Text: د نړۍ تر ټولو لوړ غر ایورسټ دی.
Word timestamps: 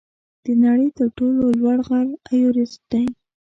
د 0.43 0.45
نړۍ 0.63 0.87
تر 0.97 1.07
ټولو 1.17 1.41
لوړ 1.59 1.77
غر 1.87 2.07
ایورسټ 2.31 2.81
دی. 2.91 3.05